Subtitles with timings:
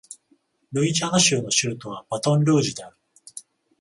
[0.71, 2.97] ルイジアナ州の州都はバトンルージュである